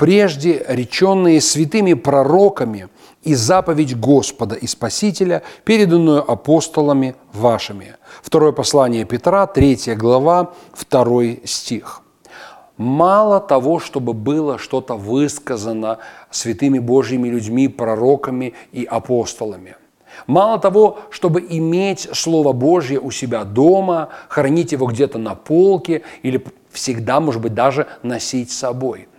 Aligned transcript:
прежде 0.00 0.64
реченные 0.66 1.42
святыми 1.42 1.92
пророками 1.92 2.88
и 3.22 3.34
заповедь 3.34 4.00
Господа 4.00 4.54
и 4.54 4.66
Спасителя, 4.66 5.42
переданную 5.64 6.22
апостолами 6.22 7.16
вашими. 7.34 7.96
Второе 8.22 8.52
послание 8.52 9.04
Петра, 9.04 9.46
3 9.46 9.94
глава, 9.96 10.54
2 10.90 11.22
стих. 11.44 12.00
Мало 12.78 13.40
того, 13.40 13.78
чтобы 13.78 14.14
было 14.14 14.56
что-то 14.56 14.94
высказано 14.94 15.98
святыми 16.30 16.78
Божьими 16.78 17.28
людьми, 17.28 17.68
пророками 17.68 18.54
и 18.72 18.86
апостолами. 18.86 19.76
Мало 20.26 20.58
того, 20.58 21.00
чтобы 21.10 21.46
иметь 21.46 22.08
Слово 22.14 22.54
Божье 22.54 22.98
у 23.00 23.10
себя 23.10 23.44
дома, 23.44 24.08
хранить 24.30 24.72
его 24.72 24.86
где-то 24.86 25.18
на 25.18 25.34
полке 25.34 26.00
или 26.22 26.42
всегда, 26.70 27.20
может 27.20 27.42
быть, 27.42 27.52
даже 27.52 27.86
носить 28.02 28.50
с 28.50 28.56
собой. 28.56 29.09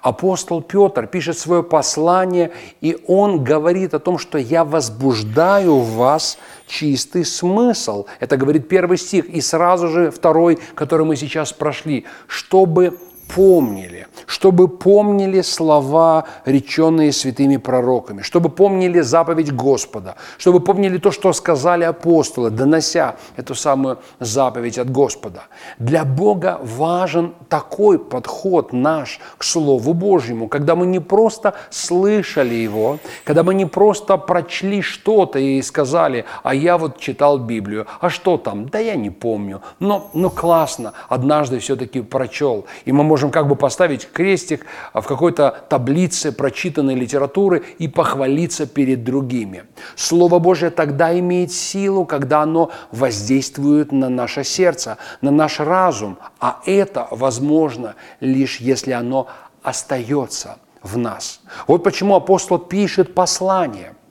Апостол 0.00 0.62
Петр 0.62 1.06
пишет 1.06 1.38
свое 1.38 1.62
послание, 1.62 2.52
и 2.80 2.98
он 3.06 3.42
говорит 3.44 3.94
о 3.94 3.98
том, 3.98 4.18
что 4.18 4.38
я 4.38 4.64
возбуждаю 4.64 5.76
в 5.76 5.94
вас 5.94 6.38
чистый 6.66 7.24
смысл. 7.24 8.06
Это 8.20 8.36
говорит 8.36 8.68
первый 8.68 8.98
стих, 8.98 9.26
и 9.26 9.40
сразу 9.40 9.88
же 9.88 10.10
второй, 10.10 10.58
который 10.74 11.06
мы 11.06 11.16
сейчас 11.16 11.52
прошли, 11.52 12.04
чтобы 12.26 12.98
помнили, 13.34 14.06
чтобы 14.26 14.68
помнили 14.68 15.42
слова, 15.42 16.24
реченные 16.44 17.12
святыми 17.12 17.56
пророками, 17.56 18.22
чтобы 18.22 18.48
помнили 18.48 19.00
заповедь 19.00 19.52
Господа, 19.52 20.16
чтобы 20.38 20.60
помнили 20.60 20.98
то, 20.98 21.10
что 21.10 21.32
сказали 21.32 21.84
апостолы, 21.84 22.50
донося 22.50 23.16
эту 23.36 23.54
самую 23.54 23.98
заповедь 24.20 24.78
от 24.78 24.90
Господа. 24.90 25.44
Для 25.78 26.04
Бога 26.04 26.60
важен 26.62 27.34
такой 27.48 27.98
подход 27.98 28.72
наш 28.72 29.20
к 29.38 29.44
Слову 29.44 29.94
Божьему, 29.94 30.48
когда 30.48 30.74
мы 30.74 30.86
не 30.86 31.00
просто 31.00 31.54
слышали 31.70 32.54
Его, 32.54 32.98
когда 33.24 33.42
мы 33.42 33.54
не 33.54 33.66
просто 33.66 34.16
прочли 34.16 34.82
что-то 34.82 35.38
и 35.38 35.62
сказали, 35.62 36.24
а 36.42 36.54
я 36.54 36.76
вот 36.78 36.98
читал 36.98 37.38
Библию, 37.38 37.86
а 38.00 38.10
что 38.10 38.36
там? 38.36 38.68
Да 38.68 38.78
я 38.78 38.96
не 38.96 39.10
помню, 39.10 39.62
но, 39.78 40.10
но 40.14 40.30
классно, 40.30 40.92
однажды 41.08 41.58
все-таки 41.58 42.00
прочел, 42.00 42.66
и 42.84 42.92
мы 42.92 43.04
можем 43.04 43.21
можем 43.22 43.30
как 43.30 43.46
бы 43.46 43.54
поставить 43.54 44.08
крестик 44.12 44.66
в 44.92 45.02
какой-то 45.02 45.64
таблице 45.68 46.32
прочитанной 46.32 46.96
литературы 46.96 47.62
и 47.78 47.86
похвалиться 47.86 48.66
перед 48.66 49.04
другими. 49.04 49.62
Слово 49.94 50.40
Божье 50.40 50.70
тогда 50.70 51.16
имеет 51.16 51.52
силу, 51.52 52.04
когда 52.04 52.42
оно 52.42 52.72
воздействует 52.90 53.92
на 53.92 54.08
наше 54.08 54.42
сердце, 54.42 54.98
на 55.20 55.30
наш 55.30 55.60
разум, 55.60 56.18
а 56.40 56.60
это 56.66 57.06
возможно 57.12 57.94
лишь 58.18 58.56
если 58.56 58.90
оно 58.90 59.28
остается 59.62 60.56
в 60.82 60.98
нас. 60.98 61.40
Вот 61.68 61.84
почему 61.84 62.16
апостол 62.16 62.58
пишет 62.58 63.14
послание– 63.14 63.94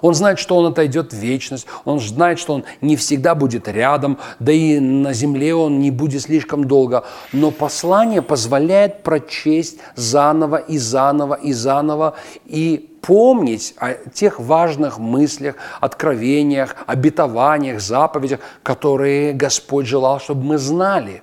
он 0.00 0.14
знает, 0.14 0.38
что 0.38 0.56
он 0.56 0.66
отойдет 0.66 1.12
в 1.12 1.16
вечность, 1.16 1.66
он 1.84 2.00
знает, 2.00 2.38
что 2.38 2.54
он 2.54 2.64
не 2.80 2.96
всегда 2.96 3.34
будет 3.34 3.68
рядом, 3.68 4.18
да 4.38 4.52
и 4.52 4.78
на 4.80 5.12
земле 5.12 5.54
он 5.54 5.78
не 5.78 5.90
будет 5.90 6.22
слишком 6.22 6.66
долго. 6.66 7.04
Но 7.32 7.50
послание 7.50 8.22
позволяет 8.22 9.02
прочесть 9.02 9.78
заново 9.94 10.56
и 10.56 10.78
заново 10.78 11.34
и 11.34 11.52
заново 11.52 12.14
и 12.46 12.90
помнить 13.02 13.74
о 13.78 13.94
тех 13.94 14.40
важных 14.40 14.98
мыслях, 14.98 15.56
откровениях, 15.80 16.76
обетованиях, 16.86 17.80
заповедях, 17.80 18.40
которые 18.62 19.34
Господь 19.34 19.86
желал, 19.86 20.20
чтобы 20.20 20.42
мы 20.44 20.58
знали. 20.58 21.22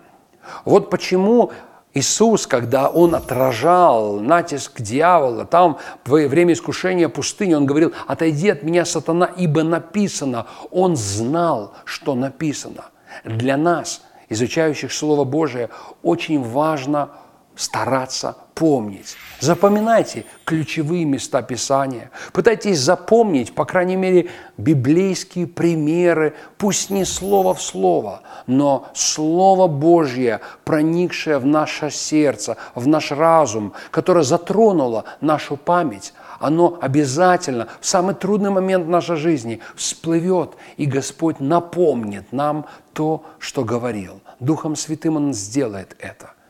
Вот 0.66 0.90
почему 0.90 1.52
Иисус, 1.94 2.48
когда 2.48 2.90
Он 2.90 3.16
отражал 3.16 4.20
натиск 4.20 4.80
дьявола, 4.82 5.46
там 5.46 5.78
во 6.06 6.28
время 6.28 6.54
искушения 6.54 7.10
пустыни, 7.10 7.54
Он 7.54 7.66
говорил, 7.66 7.94
отойди 8.08 8.50
от 8.50 8.64
меня, 8.64 8.86
сатана, 8.86 9.26
ибо 9.26 9.64
написано. 9.64 10.48
Он 10.72 10.96
знал, 10.96 11.74
что 11.84 12.16
написано. 12.16 12.86
Для 13.26 13.58
нас, 13.58 14.04
изучающих 14.30 14.94
Слово 14.94 15.26
Божие, 15.26 15.70
очень 16.02 16.42
важно 16.42 17.10
стараться 17.56 18.38
помнить. 18.56 19.16
Запоминайте 19.40 20.26
ключевые 20.46 21.06
места 21.06 21.42
Писания. 21.42 22.12
Пытайтесь 22.34 22.80
запомнить, 22.80 23.54
по 23.56 23.66
крайней 23.66 23.96
мере, 23.96 24.30
библейские 24.58 25.48
примеры, 25.48 26.36
пусть 26.58 26.90
не 26.90 27.06
слово 27.06 27.54
в 27.54 27.62
слово, 27.62 28.22
но 28.48 28.88
Слово 28.94 29.68
Божье, 29.68 30.42
проникшее 30.64 31.40
в 31.40 31.46
наше 31.46 31.90
сердце, 31.90 32.58
в 32.76 32.88
наш 32.88 33.12
разум, 33.12 33.74
которое 33.90 34.24
затронуло 34.24 35.06
нашу 35.22 35.58
память, 35.58 36.14
оно 36.40 36.78
обязательно 36.82 37.68
в 37.80 37.86
самый 37.86 38.16
трудный 38.16 38.50
момент 38.50 38.88
нашей 38.88 39.16
жизни 39.16 39.62
всплывет, 39.76 40.52
и 40.78 40.86
Господь 40.86 41.40
напомнит 41.40 42.32
нам 42.32 42.66
то, 42.94 43.24
что 43.40 43.64
говорил. 43.64 44.22
Духом 44.40 44.76
Святым 44.76 45.18
Он 45.18 45.34
сделает 45.34 45.96
это– 46.00 46.34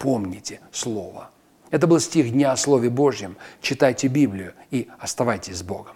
помните 0.00 0.60
Слово. 0.72 1.30
Это 1.70 1.86
был 1.86 2.00
стих 2.00 2.32
Дня 2.32 2.50
о 2.50 2.56
Слове 2.56 2.90
Божьем. 2.90 3.36
Читайте 3.62 4.08
Библию 4.08 4.54
и 4.72 4.88
оставайтесь 4.98 5.58
с 5.58 5.62
Богом. 5.62 5.94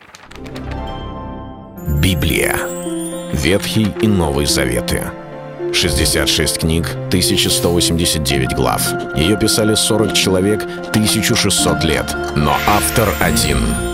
Библия. 2.00 2.56
Ветхий 3.32 3.88
и 4.00 4.06
Новый 4.06 4.46
Заветы. 4.46 5.02
66 5.72 6.58
книг, 6.58 6.86
1189 7.08 8.54
глав. 8.54 8.80
Ее 9.16 9.36
писали 9.36 9.74
40 9.74 10.12
человек, 10.12 10.62
1600 10.62 11.82
лет. 11.82 12.14
Но 12.36 12.54
автор 12.68 13.08
один– 13.20 13.58